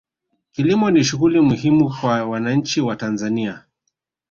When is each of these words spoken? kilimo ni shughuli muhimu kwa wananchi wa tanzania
kilimo 0.51 0.91
ni 0.91 1.03
shughuli 1.03 1.41
muhimu 1.41 1.89
kwa 2.01 2.25
wananchi 2.25 2.81
wa 2.81 2.95
tanzania 2.95 3.65